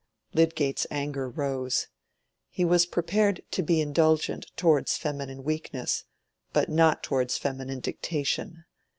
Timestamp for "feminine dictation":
7.37-8.65